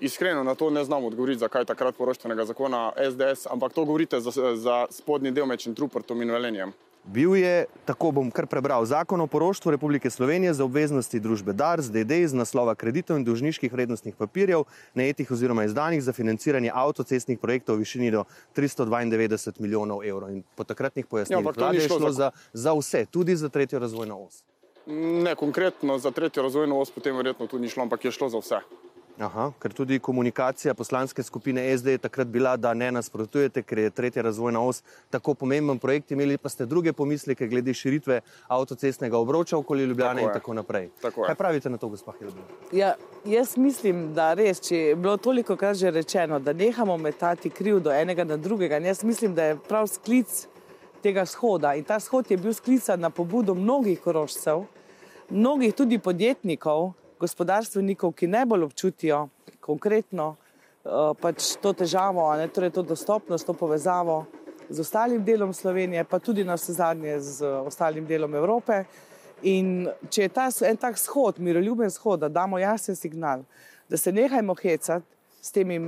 Iskreno 0.00 0.42
na 0.42 0.54
to 0.54 0.70
ne 0.70 0.82
znam 0.84 1.04
odgovoriti, 1.04 1.38
zakaj 1.38 1.64
takrat 1.64 1.94
poroštvenega 1.96 2.44
zakona 2.44 2.90
SDS, 2.98 3.46
ampak 3.50 3.72
to 3.72 3.84
govorite 3.84 4.20
za, 4.20 4.56
za 4.56 4.86
spodnji 4.90 5.30
del 5.30 5.46
med 5.46 5.62
Čentrupertom 5.62 6.22
in 6.22 6.34
Velenjem. 6.34 6.74
Bil 7.04 7.36
je, 7.36 7.66
tako 7.84 8.10
bom 8.16 8.30
kar 8.32 8.46
prebral, 8.48 8.84
zakon 8.88 9.20
o 9.20 9.26
poroštvu 9.26 9.70
Republike 9.70 10.10
Slovenije 10.10 10.54
za 10.54 10.64
obveznosti 10.64 11.20
družbe 11.20 11.52
DARS, 11.52 11.90
DD 11.92 12.24
iz 12.24 12.32
naslova 12.32 12.74
kreditov 12.74 13.18
in 13.20 13.24
dolžniških 13.24 13.72
vrednostnih 13.72 14.16
papirjev, 14.16 14.64
najetih 14.94 15.30
oziroma 15.30 15.66
izdanih 15.68 16.00
za 16.02 16.12
financiranje 16.16 16.72
avtocestnih 16.74 17.38
projektov 17.38 17.76
v 17.76 17.84
višini 17.84 18.10
do 18.10 18.24
392 18.56 19.60
milijonov 19.60 20.00
evrov. 20.00 20.32
In 20.32 20.42
po 20.56 20.64
takratnih 20.64 21.06
pojasnilih 21.06 21.60
ja, 21.60 21.72
je 21.76 21.88
šlo 21.88 22.10
za, 22.12 22.30
za 22.52 22.72
vse, 22.72 23.04
tudi 23.04 23.36
za 23.36 23.48
tretjo 23.48 23.78
razvojno 23.78 24.18
os. 24.24 24.40
Ne 24.86 25.36
konkretno 25.36 25.98
za 25.98 26.10
tretjo 26.10 26.42
razvojno 26.42 26.80
os, 26.80 26.90
potem 26.90 27.16
verjetno 27.16 27.46
tu 27.46 27.58
ni 27.58 27.68
šlo, 27.68 27.84
ampak 27.84 28.04
je 28.04 28.16
šlo 28.16 28.28
za 28.28 28.40
vse. 28.40 28.64
Aha, 29.18 29.52
ker 29.62 29.70
tudi 29.72 29.98
komunikacija 30.02 30.74
poslanske 30.74 31.22
skupine 31.22 31.62
SD 31.78 31.86
je 31.86 31.98
takrat 31.98 32.26
bila, 32.26 32.56
da 32.56 32.72
ne 32.74 32.90
nasprotujete, 32.92 33.62
ker 33.62 33.78
je 33.78 33.90
tretja 33.90 34.22
razvojna 34.22 34.60
os 34.60 34.82
tako 35.10 35.34
pomemben 35.34 35.78
projekt, 35.78 36.10
imeli 36.10 36.38
pa 36.38 36.48
ste 36.48 36.66
druge 36.66 36.92
pomisleke 36.92 37.46
glede 37.46 37.74
širitve 37.74 38.20
avtocestnega 38.48 39.18
obroča 39.18 39.56
okoli 39.58 39.84
Ljubljane 39.84 40.20
Tako 40.20 40.26
in 40.26 40.32
tako 40.32 40.54
naprej. 40.54 40.88
Tako 41.02 41.20
je. 41.20 41.26
Kaj 41.26 41.34
pravite 41.34 41.70
na 41.70 41.78
to, 41.78 41.88
gospod 41.88 42.18
Hilbel? 42.18 42.42
Ja, 42.72 42.94
jaz 43.24 43.56
mislim, 43.56 44.08
da 44.14 44.32
res, 44.34 44.60
če 44.60 44.76
je 44.76 44.96
bilo 44.96 45.16
toliko 45.16 45.56
krat 45.56 45.76
že 45.76 45.90
rečeno, 45.90 46.38
da 46.38 46.52
nehamo 46.52 46.96
metati 46.96 47.50
krivdo 47.50 47.92
enega 47.92 48.24
na 48.24 48.36
drugega. 48.36 48.76
Jaz 48.76 49.04
mislim, 49.04 49.34
da 49.34 49.44
je 49.44 49.58
prav 49.68 49.86
sklic 49.86 50.48
tega 51.02 51.26
shoda. 51.26 51.74
In 51.74 51.84
ta 51.84 52.00
shod 52.00 52.30
je 52.30 52.36
bil 52.36 52.52
sklican 52.52 53.00
na 53.00 53.10
pobudo 53.10 53.54
mnogih 53.54 54.00
korožcev, 54.00 54.64
mnogih 55.30 55.74
tudi 55.74 55.98
podjetnikov, 55.98 56.92
gospodarstvenikov, 57.20 58.12
ki 58.12 58.26
najbolj 58.26 58.64
občutijo 58.64 59.28
konkretno 59.60 60.34
uh, 60.34 61.12
pač 61.20 61.54
to 61.62 61.72
težavo, 61.72 62.26
ne, 62.36 62.48
torej 62.48 62.74
to 62.74 62.82
dostopnost, 62.82 63.46
to 63.46 63.54
povezavo 63.54 64.24
z 64.68 64.80
ostalim 64.80 65.24
delom 65.24 65.52
Slovenije, 65.52 66.04
pa 66.04 66.18
tudi 66.18 66.44
na 66.44 66.54
vse 66.54 66.72
zadnje 66.72 67.18
z 67.20 67.46
ostalim 67.66 68.06
delom 68.06 68.34
Evrope. 68.34 68.84
In 69.42 69.88
če 70.08 70.22
je 70.22 70.32
ta 70.32 70.48
en 70.64 70.76
tak 70.80 70.96
shod, 70.98 71.38
miroljuben 71.38 71.90
shod, 71.90 72.20
da 72.20 72.28
damo 72.28 72.58
jasen 72.58 72.96
signal, 72.96 73.44
da 73.88 73.96
se 73.96 74.12
nehajmo 74.12 74.54
hecati 74.54 75.06
s 75.40 75.52
temi 75.52 75.78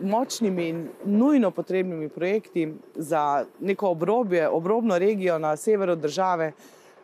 močnimi 0.00 0.68
in 0.68 0.88
nujno 1.04 1.50
potrebnimi 1.50 2.08
projekti 2.08 2.68
za 2.94 3.44
neko 3.60 3.88
obrobje, 3.88 4.48
obrobno 4.48 4.98
regijo 4.98 5.38
na 5.38 5.56
severu 5.56 5.96
države, 5.96 6.52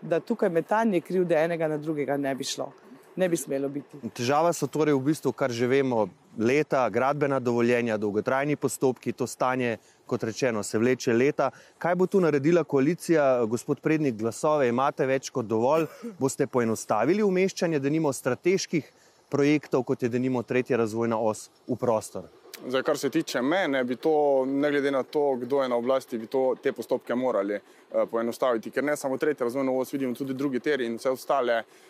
da 0.02 0.20
tukaj 0.20 0.48
metanje 0.48 1.00
krivde 1.00 1.34
enega 1.34 1.68
na 1.68 1.76
drugega 1.76 2.16
ne 2.16 2.34
bi 2.34 2.44
šlo, 2.44 2.72
ne 3.16 3.28
bi 3.28 3.36
smelo 3.36 3.68
biti. 3.68 4.00
Težava 4.14 4.52
so 4.52 4.66
torej 4.66 4.94
v 4.94 5.02
bistvu, 5.10 5.32
kar 5.32 5.52
že 5.52 5.66
vemo, 5.66 6.08
leta, 6.38 6.88
gradbena 6.90 7.40
dovoljenja, 7.40 7.98
dolgotrajni 7.98 8.56
postopki, 8.56 9.12
to 9.12 9.26
stanje, 9.26 9.78
kot 10.06 10.22
rečeno, 10.22 10.62
se 10.62 10.78
vleče 10.78 11.12
leta. 11.12 11.50
Kaj 11.78 11.94
bo 11.94 12.06
tu 12.06 12.20
naredila 12.20 12.64
koalicija, 12.64 13.44
gospod 13.46 13.80
Prednik, 13.80 14.16
glasove 14.18 14.68
imate 14.68 15.06
več 15.06 15.30
kot 15.30 15.46
dovolj? 15.46 15.86
Boste 16.18 16.46
poenostavili 16.46 17.22
umeščanje, 17.22 17.78
da 17.78 17.90
nimo 17.90 18.12
strateških 18.12 18.92
projektov, 19.30 19.84
kot 19.86 20.02
je 20.02 20.08
denimo 20.10 20.42
tretja 20.42 20.78
razvojna 20.80 21.18
os 21.18 21.48
v 21.68 21.78
prostor? 21.78 22.28
Zdaj, 22.60 22.82
kar 22.84 22.98
se 22.98 23.08
tiče 23.10 23.40
mene, 23.42 23.80
bi 23.88 23.96
to, 23.96 24.44
ne 24.44 24.68
glede 24.70 24.90
na 24.92 25.00
to, 25.02 25.36
kdo 25.40 25.62
je 25.62 25.68
na 25.68 25.76
oblasti, 25.80 26.18
bi 26.18 26.26
to, 26.26 26.54
te 26.62 26.74
postopke 26.76 27.14
morali 27.14 27.56
uh, 27.56 28.04
poenostaviti. 28.10 28.70
Ker 28.70 28.84
ne 28.84 28.96
samo 29.00 29.16
tretja 29.16 29.46
razvojna 29.46 29.72
os, 29.72 29.92
vidimo 29.92 30.14
tudi 30.14 30.34
drugi 30.34 30.60
teri 30.60 30.84
in 30.86 30.98
vse 30.98 31.14
ostale 31.14 31.62
uh, 31.62 31.89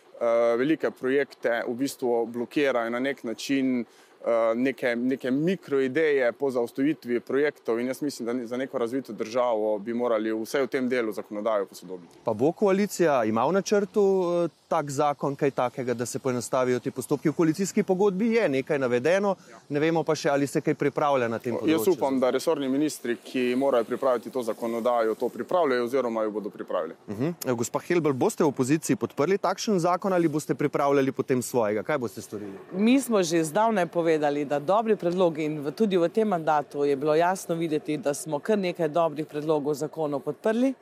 velike 0.58 0.90
projekte 0.90 1.62
v 1.68 1.74
bistvu 1.74 2.26
blokirajo 2.26 2.90
na 2.90 3.00
nek 3.00 3.24
način 3.24 3.80
uh, 3.80 4.26
neke, 4.54 4.96
neke 4.96 5.30
mikroideje 5.30 6.32
po 6.32 6.50
zaustavitvi 6.50 7.20
projektov. 7.20 7.80
In 7.80 7.86
jaz 7.86 8.02
mislim, 8.02 8.26
da 8.26 8.46
za 8.46 8.56
neko 8.56 8.78
razvito 8.78 9.12
državo 9.12 9.78
bi 9.78 9.94
morali 9.94 10.32
vse 10.32 10.62
v 10.62 10.66
tem 10.66 10.88
delu 10.88 11.12
zakonodajo 11.12 11.66
posodobiti. 11.66 12.18
Pa 12.24 12.34
bo 12.34 12.52
koalicija 12.52 13.24
ima 13.24 13.46
v 13.46 13.52
načrtu 13.52 14.04
eh, 14.44 14.59
tak 14.70 14.90
zakon, 14.90 15.34
kaj 15.36 15.50
takega, 15.50 15.94
da 15.94 16.06
se 16.06 16.18
poenostavijo 16.22 16.78
ti 16.78 16.90
postopki? 16.94 17.28
V 17.28 17.34
koalicijski 17.34 17.82
pogodbi 17.82 18.28
je 18.36 18.48
nekaj 18.48 18.78
navedeno, 18.78 19.34
ne 19.68 19.80
vemo 19.82 20.04
pa 20.06 20.14
še, 20.14 20.30
ali 20.30 20.46
se 20.46 20.62
kaj 20.62 20.76
pripravlja 20.78 21.28
na 21.28 21.40
tem 21.42 21.56
področju. 21.58 21.74
Jaz 21.74 21.88
upam, 21.90 22.20
da 22.22 22.30
resorni 22.34 22.68
ministri, 22.70 23.16
ki 23.24 23.56
morajo 23.58 23.88
pripraviti 23.88 24.30
to 24.30 24.44
zakonodajo, 24.46 25.16
to 25.18 25.28
pripravljajo 25.34 25.88
oziroma 25.88 26.22
jo 26.26 26.30
bodo 26.38 26.54
pripravili. 26.54 26.94
Uh 27.08 27.18
-huh. 27.18 27.54
Gospa 27.54 27.82
Helbel, 27.88 28.12
boste 28.12 28.44
v 28.44 28.52
opoziciji 28.52 28.96
podprli 28.96 29.38
takšen 29.38 29.78
zakon 29.80 30.12
ali 30.12 30.28
boste 30.28 30.54
pripravljali 30.54 31.12
potem 31.12 31.42
svojega? 31.42 31.82
Kaj 31.82 31.98
boste 31.98 32.22
storili? 32.22 32.52
Mi 32.72 33.00
smo 33.00 33.22
že 33.22 33.44
zdavnaj 33.44 33.86
povedali, 33.86 34.44
da 34.44 34.58
dobri 34.58 34.96
predlogi 34.96 35.44
in 35.44 35.60
v, 35.60 35.72
tudi 35.72 35.96
v 35.96 36.08
tem 36.08 36.28
mandatu 36.28 36.84
je 36.84 36.96
bilo 36.96 37.14
jasno 37.14 37.54
videti, 37.54 37.96
da 37.96 38.14
smo 38.14 38.38
kar 38.38 38.58
nekaj 38.58 38.88
dobrih 38.88 39.26
predlogov 39.26 39.74
zakonov 39.74 40.20
podprli, 40.20 40.74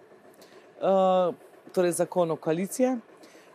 uh, 0.80 1.34
torej 1.72 1.92
zakonov 1.92 2.36
koalicije. 2.36 2.98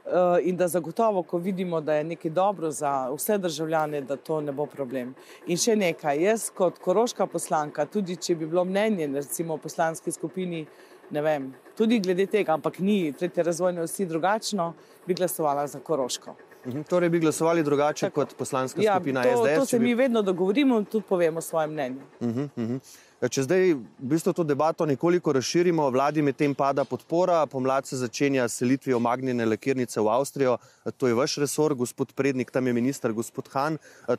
Uh, 0.04 0.38
in 0.44 0.58
da 0.58 0.68
zagotovo, 0.68 1.22
ko 1.24 1.38
vidimo, 1.38 1.82
da 1.82 1.94
je 1.94 2.04
nekaj 2.04 2.32
dobro 2.32 2.72
za 2.72 3.10
vse 3.16 3.38
državljane, 3.38 4.02
da 4.02 4.16
to 4.16 4.42
ne 4.42 4.52
bo 4.52 4.66
problem. 4.66 5.14
In 5.48 5.58
še 5.58 5.78
nekaj, 5.80 6.20
jaz 6.20 6.50
kot 6.52 6.80
koroška 6.84 7.28
poslanka, 7.32 7.86
tudi 7.86 8.18
če 8.20 8.36
bi 8.36 8.46
bilo 8.46 8.66
mnenje, 8.68 9.08
recimo 9.16 9.56
v 9.56 9.64
poslanski 9.64 10.12
skupini, 10.12 10.66
ne 11.12 11.22
vem, 11.22 11.54
tudi 11.78 12.02
glede 12.04 12.26
tega, 12.28 12.58
ampak 12.60 12.80
ni 12.84 13.14
tretje 13.16 13.44
razvojne 13.48 13.88
vsi 13.88 14.06
drugačno, 14.06 14.74
bi 15.08 15.16
glasovala 15.16 15.68
za 15.68 15.80
koroško. 15.80 16.36
-huh. 16.66 16.84
Torej 16.88 17.10
bi 17.10 17.20
glasovali 17.20 17.64
drugače 17.64 18.06
Tako. 18.06 18.22
kot 18.22 18.36
poslanska 18.38 18.82
Ja, 18.82 18.96
skupina 18.96 19.24
to, 19.24 19.30
SDS? 19.30 19.60
to 19.60 19.66
se 19.66 19.80
bi... 19.80 19.86
mi 19.86 19.96
vedno 19.96 20.22
dogovorimo 20.22 20.78
in 20.78 20.86
tudi 20.86 21.06
povemo 21.10 21.42
svoje 21.42 21.68
mnenje. 21.68 22.02
Uh 22.20 22.28
-huh, 22.28 22.50
uh 22.56 22.64
-huh. 22.64 22.80
Če 23.24 23.46
zdaj 23.46 23.70
v 23.72 24.08
bistvu 24.12 24.34
to 24.36 24.44
debato 24.44 24.84
nekoliko 24.84 25.32
razširimo, 25.32 25.86
vladi 25.96 26.20
medtem 26.20 26.52
pada 26.52 26.84
podpora, 26.84 27.46
pomlad 27.48 27.88
se 27.88 27.96
začenja 27.96 28.50
selitvijo 28.52 29.00
magnjene 29.00 29.46
lakirnice 29.48 30.02
v 30.04 30.12
Avstrijo, 30.12 30.58
to 31.00 31.08
je 31.08 31.16
vaš 31.16 31.38
resor, 31.40 31.72
gospod 31.72 32.12
Prednik, 32.12 32.52
tam 32.52 32.68
je 32.68 32.74
minister 32.76 33.14
gospod 33.16 33.48
Han. 33.54 33.78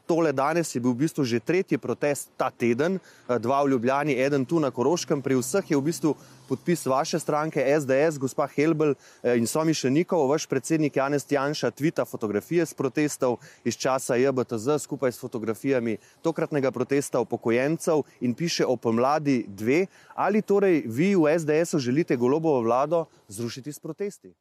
Tole 0.09 0.33
danes 0.33 0.73
je 0.73 0.81
bil 0.81 0.97
v 0.97 1.05
bistvu 1.05 1.25
že 1.29 1.43
tretji 1.45 1.77
protest 1.77 2.33
ta 2.41 2.49
teden, 2.49 2.97
dva 3.29 3.61
v 3.67 3.75
Ljubljani, 3.75 4.17
eden 4.17 4.49
tu 4.49 4.57
na 4.57 4.73
Koroškem, 4.73 5.21
pri 5.21 5.37
vseh 5.37 5.69
je 5.69 5.77
v 5.77 5.85
bistvu 5.85 6.17
podpis 6.49 6.87
vaše 6.87 7.19
stranke 7.19 7.65
SDS, 7.81 8.19
gospa 8.19 8.47
Helbel 8.47 8.95
in 9.23 9.47
Somi 9.47 9.75
Šenikov, 9.75 10.29
vaš 10.29 10.47
predsednik 10.47 10.97
Janez 10.97 11.27
Janša 11.31 11.71
tvita 11.71 12.05
fotografije 12.05 12.67
z 12.67 12.75
protestov 12.75 13.37
iz 13.65 13.77
časa 13.77 14.17
JBTZ 14.17 14.79
skupaj 14.79 15.13
s 15.13 15.21
fotografijami 15.21 15.97
tokratnega 16.23 16.71
protesta 16.71 17.21
upokojencev 17.21 18.03
in 18.21 18.35
piše 18.35 18.67
o 18.67 18.77
pomladi 18.77 19.45
dve. 19.49 19.87
Ali 20.15 20.43
torej 20.43 20.83
vi 20.87 21.15
v 21.15 21.39
SDS-u 21.39 21.79
želite 21.79 22.17
golobovo 22.17 22.61
vlado 22.61 23.05
zrušiti 23.29 23.73
s 23.73 23.79
protesti? 23.79 24.35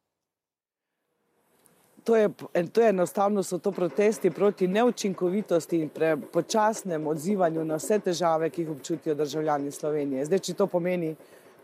To 2.04 2.16
je, 2.16 2.28
to 2.72 2.80
je 2.80 2.88
enostavno, 2.88 3.42
so 3.42 3.58
to 3.58 3.72
protesti 3.72 4.30
proti 4.30 4.68
neučinkovitosti 4.68 5.78
in 5.80 5.90
počasnem 6.32 7.06
odzivanju 7.06 7.64
na 7.64 7.78
vse 7.80 7.98
težave, 7.98 8.50
ki 8.50 8.62
jih 8.62 8.70
občutijo 8.70 9.14
državljani 9.14 9.72
Slovenije. 9.72 10.24
Zdaj, 10.24 10.38
če 10.38 10.54
to 10.54 10.66
pomeni 10.66 11.14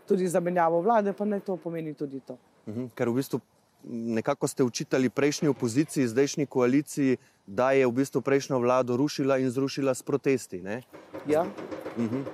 tudi 0.07 0.27
zamenjavo 0.27 0.81
vlade, 0.81 1.13
pa 1.13 1.25
naj 1.25 1.39
to 1.45 1.57
pomeni 1.57 1.93
tudi 1.93 2.19
to. 2.19 2.37
Uhum, 2.67 2.89
ker 2.95 3.09
v 3.09 3.21
bistvu 3.21 3.41
nekako 3.83 4.47
ste 4.47 4.63
učitali 4.63 5.09
prejšnji 5.09 5.47
opoziciji, 5.47 6.07
zdajšnji 6.07 6.45
koaliciji, 6.45 7.17
da 7.47 7.71
je 7.71 7.87
v 7.87 7.91
bistvu 7.91 8.21
prejšnjo 8.21 8.59
vlado 8.59 8.97
rušila 8.97 9.37
in 9.37 9.49
zrušila 9.49 9.93
s 9.93 10.03
protesti. 10.03 10.61
Ne? 10.61 10.81
Ja. 11.27 11.45
Uhum. 11.97 12.25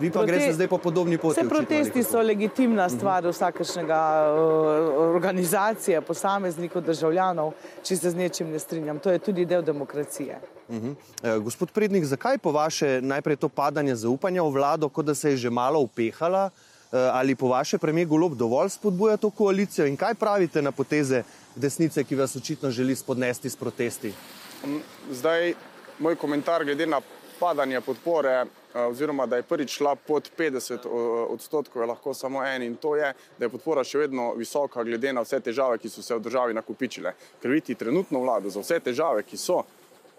Vi 0.00 0.10
pa 0.10 0.18
Prote... 0.18 0.32
greste 0.32 0.52
zdaj 0.52 0.68
po 0.68 0.78
podobni 0.78 1.18
poti. 1.18 1.40
Vse 1.40 1.48
protesti 1.48 2.02
so 2.02 2.22
legitimna 2.22 2.88
stvar 2.88 3.24
uh 3.24 3.28
-huh. 3.28 3.32
vsakršnega 3.32 4.00
uh, 4.32 5.14
organizacije, 5.14 6.00
posameznikov, 6.00 6.82
državljanov, 6.82 7.52
če 7.82 7.96
se 7.96 8.10
z 8.10 8.14
nečim 8.14 8.50
ne 8.50 8.58
strinjam. 8.58 8.98
To 8.98 9.10
je 9.10 9.18
tudi 9.18 9.46
del 9.46 9.62
demokracije. 9.62 10.40
Uh 10.68 10.76
-huh. 10.76 10.94
e, 11.22 11.38
gospod 11.38 11.70
Prednik, 11.70 12.04
zakaj 12.04 12.38
po 12.38 12.52
vaše 12.52 13.00
najprej 13.02 13.36
to 13.36 13.48
padanje 13.48 13.96
zaupanja 13.96 14.42
v 14.42 14.50
vlado, 14.50 14.88
kot 14.88 15.06
da 15.06 15.14
se 15.14 15.30
je 15.30 15.36
že 15.36 15.50
malo 15.50 15.80
upehala, 15.80 16.50
e, 16.92 16.98
ali 16.98 17.34
po 17.34 17.48
vaše 17.48 17.78
premijer 17.78 18.08
Golob 18.08 18.34
dovolj 18.34 18.68
spodbuja 18.68 19.16
to 19.16 19.30
koalicijo 19.30 19.86
in 19.86 19.96
kaj 19.96 20.14
pravite 20.14 20.62
na 20.62 20.72
poteze 20.72 21.22
desnice, 21.56 22.04
ki 22.04 22.14
vas 22.14 22.36
očitno 22.36 22.70
želi 22.70 22.96
spodnesti 22.96 23.50
s 23.50 23.56
protesti? 23.56 24.12
Zdaj, 25.10 25.54
moj 25.98 26.16
komentar 26.16 26.64
glede 26.64 26.86
na 26.86 27.00
padanje 27.40 27.80
podpore 27.80 28.44
oziroma 28.74 29.26
da 29.26 29.36
je 29.36 29.42
prvič 29.42 29.76
šla 29.78 29.94
pod 29.94 30.30
50 30.38 30.86
odstotkov, 31.28 31.82
je 31.82 31.86
lahko 31.86 32.14
samo 32.14 32.44
en 32.44 32.62
in 32.62 32.76
to 32.76 32.96
je, 32.96 33.12
da 33.38 33.44
je 33.44 33.48
podpora 33.48 33.84
še 33.84 33.98
vedno 34.04 34.34
visoka 34.34 34.84
glede 34.84 35.12
na 35.12 35.24
vse 35.24 35.40
težave, 35.40 35.78
ki 35.78 35.88
so 35.88 36.02
se 36.02 36.14
v 36.14 36.20
državi 36.20 36.54
nakupičile. 36.54 37.12
Ker 37.42 37.50
vidite 37.50 37.84
trenutno 37.84 38.20
vlado 38.20 38.50
za 38.50 38.60
vse 38.60 38.80
težave, 38.80 39.22
ki 39.22 39.36
so, 39.40 39.62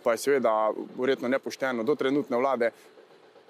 pa 0.04 0.16
je 0.16 0.24
seveda 0.24 0.54
verjetno 0.98 1.30
nepošteno 1.30 1.84
do 1.84 1.96
trenutne 1.96 2.38
vlade, 2.38 2.72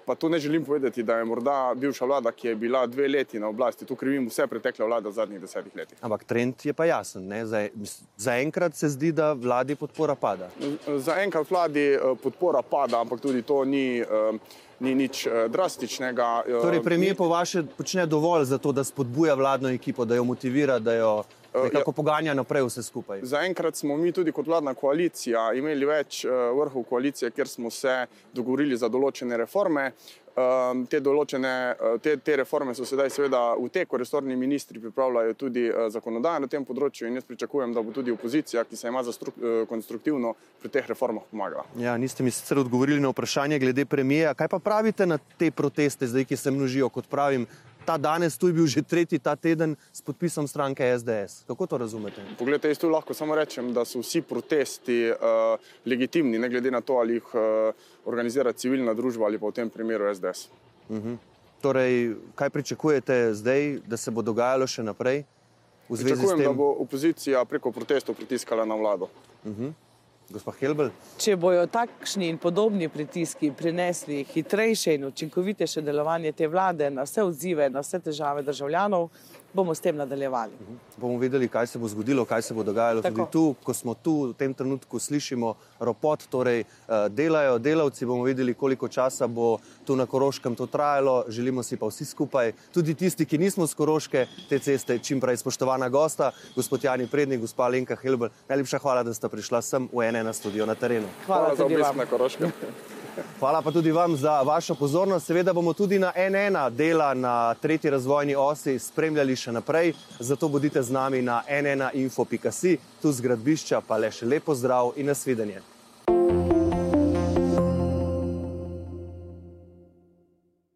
pa 0.08 0.14
to 0.14 0.28
ne 0.28 0.38
želim 0.38 0.64
povedati, 0.64 1.02
da 1.02 1.18
je 1.18 1.24
morda 1.24 1.74
bivša 1.76 2.04
vlada, 2.04 2.32
ki 2.32 2.48
je 2.48 2.54
bila 2.56 2.86
dve 2.86 3.08
leti 3.08 3.38
na 3.38 3.48
oblasti, 3.48 3.84
tu 3.84 3.96
krivim 3.96 4.26
vse 4.28 4.46
pretekle 4.46 4.86
vlade 4.86 5.08
v 5.08 5.12
zadnjih 5.12 5.40
desetih 5.40 5.76
letih. 5.76 5.98
Ampak 6.00 6.24
trend 6.24 6.64
je 6.64 6.72
pa 6.72 6.86
jasen. 6.88 7.28
Zaenkrat 8.16 8.74
za 8.74 8.88
se 8.88 8.88
zdi, 8.88 9.12
da 9.12 9.32
vladi 9.32 9.76
podpora 9.76 10.14
pada. 10.14 10.48
Zaenkrat 10.96 11.50
vladi 11.50 11.84
podpora 12.22 12.62
pada, 12.62 13.02
ampak 13.04 13.20
tudi 13.20 13.42
to 13.42 13.64
ni. 13.64 14.00
Ni 14.78 14.92
nič 14.94 15.24
drastičnega. 15.50 16.44
Torej, 16.46 16.78
premijer 16.86 17.16
po 17.18 17.26
vaše 17.26 17.64
počne 17.76 18.04
dovolj 18.06 18.44
za 18.46 18.58
to, 18.62 18.70
da 18.72 18.84
spodbuja 18.84 19.34
vladno 19.34 19.72
ekipo, 19.74 20.04
da 20.04 20.14
jo 20.14 20.24
motivira, 20.24 20.78
da 20.78 20.94
jo 20.94 21.24
nekako 21.54 21.92
poganja 21.92 22.34
naprej 22.34 22.66
vse 22.68 22.82
skupaj. 22.82 23.20
Zaenkrat 23.22 23.76
smo 23.76 23.96
mi 23.96 24.12
tudi 24.12 24.32
kot 24.32 24.46
vladna 24.46 24.74
koalicija 24.74 25.50
imeli 25.54 25.86
več 25.86 26.24
vrhov 26.60 26.84
koalicije, 26.88 27.30
kjer 27.30 27.48
smo 27.48 27.70
se 27.70 28.06
dogovorili 28.32 28.76
za 28.76 28.88
določene 28.88 29.36
reforme. 29.36 29.92
Um, 30.38 30.84
te 30.86 31.00
določene, 31.02 31.50
uh, 31.74 31.94
te, 31.98 32.12
te 32.22 32.36
reforme 32.38 32.70
so 32.76 32.84
sedaj 32.86 33.08
seveda 33.10 33.40
v 33.58 33.66
teku, 33.74 33.98
resorni 33.98 34.36
ministri 34.38 34.78
pripravljajo 34.78 35.34
tudi 35.34 35.64
zakonodajo 35.90 36.44
na 36.44 36.50
tem 36.52 36.62
področju 36.68 37.08
in 37.08 37.18
jaz 37.18 37.26
pričakujem, 37.26 37.72
da 37.74 37.82
bo 37.82 37.90
tudi 37.96 38.14
opozicija, 38.14 38.62
ki 38.68 38.78
se 38.78 38.86
ima 38.86 39.02
za 39.02 39.10
stru, 39.16 39.32
konstruktivno 39.66 40.36
pri 40.62 40.70
teh 40.76 40.86
reformah 40.92 41.26
pomagala. 41.26 41.64
Ja, 41.80 41.96
niste 41.98 42.22
mi 42.22 42.30
sicer 42.30 42.60
odgovorili 42.62 43.02
na 43.02 43.10
vprašanje 43.10 43.58
glede 43.64 43.88
premijeja. 43.90 44.36
Kaj 44.38 44.52
pa 44.52 44.62
pravite 44.62 45.08
na 45.10 45.18
te 45.18 45.50
proteste, 45.50 46.06
zdaj, 46.06 46.28
ki 46.30 46.38
se 46.38 46.54
množijo, 46.54 46.86
kot 46.94 47.10
pravim, 47.10 47.48
ta 47.88 47.96
danes 47.96 48.36
tu 48.36 48.46
je 48.46 48.52
bil 48.52 48.66
že 48.68 48.82
tretji 48.84 49.16
ta 49.18 49.32
teden 49.32 49.72
s 49.92 50.04
podpisom 50.04 50.44
stranke 50.44 50.84
SDS. 50.84 51.48
Kako 51.48 51.66
to 51.66 51.78
razumete? 51.80 52.20
Poglejte, 52.38 52.68
jaz 52.68 52.78
tu 52.78 52.90
lahko 52.92 53.16
samo 53.16 53.32
rečem, 53.32 53.72
da 53.72 53.84
so 53.88 54.02
vsi 54.04 54.20
protesti 54.20 55.08
uh, 55.08 55.56
legitimni, 55.88 56.36
ne 56.38 56.52
glede 56.52 56.70
na 56.70 56.84
to, 56.84 57.00
ali 57.00 57.16
jih 57.16 57.32
uh, 57.32 57.72
organizira 58.04 58.52
civilna 58.52 58.92
družba 58.94 59.24
ali 59.24 59.40
pa 59.40 59.48
v 59.48 59.56
tem 59.56 59.70
primeru 59.72 60.04
SDS. 60.12 60.52
Uh 60.88 60.96
-huh. 60.96 61.16
Torej, 61.64 62.14
kaj 62.34 62.50
pričakujete 62.50 63.34
zdaj, 63.34 63.80
da 63.86 63.96
se 63.96 64.10
bo 64.10 64.22
dogajalo 64.22 64.66
še 64.66 64.82
naprej? 64.82 65.24
Pričakujem, 65.88 66.44
da 66.44 66.52
bo 66.52 66.76
opozicija 66.84 67.44
preko 67.44 67.72
protestov 67.72 68.14
pritiskala 68.14 68.64
na 68.64 68.74
vlado. 68.74 69.08
Uh 69.44 69.52
-huh. 69.52 69.72
Če 70.28 71.36
bojo 71.40 71.62
takšni 71.72 72.26
in 72.28 72.38
podobni 72.38 72.90
pritiski 72.92 73.48
prinesli 73.56 74.26
hitrejše 74.28 74.98
in 74.98 75.06
učinkovitejše 75.08 75.80
delovanje 75.80 76.32
te 76.36 76.48
vlade 76.48 76.90
na 76.90 77.06
vse 77.08 77.24
odzive, 77.24 77.70
na 77.72 77.80
vse 77.80 78.00
težave 78.04 78.42
državljanov, 78.44 79.08
bomo 79.58 79.74
s 79.74 79.82
tem 79.82 79.96
nadaljevali. 79.96 80.52
Uh 80.54 80.60
mhm. 80.60 80.74
-huh. 80.74 81.00
Bomo 81.00 81.18
videli, 81.18 81.48
kaj 81.48 81.66
se 81.66 81.78
bo 81.78 81.88
zgodilo, 81.88 82.24
kaj 82.24 82.42
se 82.42 82.54
bo 82.54 82.62
dogajalo 82.62 83.02
Tako. 83.02 83.16
tudi 83.16 83.30
tu, 83.32 83.54
ko 83.62 83.74
smo 83.74 83.94
tu 83.94 84.14
v 84.30 84.34
tem 84.34 84.54
trenutku 84.54 84.98
slišimo 84.98 85.54
ropot, 85.80 86.26
torej 86.30 86.60
uh, 86.62 86.94
delajo 87.08 87.58
delavci, 87.58 88.06
bomo 88.06 88.22
videli, 88.24 88.54
koliko 88.54 88.88
časa 88.88 89.26
bo 89.26 89.58
tu 89.84 89.96
na 89.96 90.06
Koroškem 90.06 90.54
to 90.54 90.66
trajalo, 90.66 91.24
želimo 91.28 91.62
si 91.62 91.76
pa 91.76 91.86
vsi 91.86 92.04
skupaj, 92.04 92.52
tudi 92.72 92.94
tisti, 92.94 93.26
ki 93.26 93.38
nismo 93.38 93.66
z 93.66 93.74
Koroške, 93.74 94.26
te 94.48 94.58
ceste 94.58 94.98
čim 94.98 95.20
prej 95.20 95.36
spoštovana 95.36 95.88
gosta, 95.88 96.30
gospod 96.56 96.84
Jani 96.84 97.06
Prednik, 97.06 97.40
gospa 97.40 97.68
Lenka 97.68 97.96
Helbel, 97.96 98.28
najlepša 98.48 98.78
hvala, 98.78 99.02
da 99.02 99.14
ste 99.14 99.28
prišla 99.28 99.62
sem 99.62 99.88
v 99.92 100.08
ene 100.08 100.24
na 100.24 100.32
studio 100.32 100.66
na 100.66 100.74
terenu. 100.74 101.06
Hvala, 101.26 101.42
hvala 101.42 101.56
za 101.56 101.64
obisk 101.64 101.96
na 101.96 102.06
Koroškem. 102.06 102.52
Hvala 103.38 103.62
pa 103.62 103.70
tudi 103.70 103.92
vam 103.92 104.16
za 104.16 104.42
vašo 104.42 104.74
pozornost. 104.74 105.26
Seveda 105.26 105.52
bomo 105.52 105.72
tudi 105.72 105.98
na 105.98 106.12
NN 106.16 106.76
dela 106.76 107.14
na 107.14 107.54
tretji 107.54 107.90
razvojni 107.90 108.34
osi 108.36 108.78
spremljali 108.78 109.36
še 109.36 109.52
naprej, 109.52 109.92
zato 110.20 110.48
bodite 110.48 110.82
z 110.82 110.92
nami 110.92 111.22
na 111.22 111.42
nninfo.si, 111.48 112.78
tu 113.02 113.12
z 113.12 113.20
gradbišča 113.20 113.80
pa 113.80 113.96
le 113.96 114.10
še 114.12 114.26
lepo 114.26 114.54
zdrav 114.54 114.92
in 114.96 115.06
nasvidenje. 115.06 115.77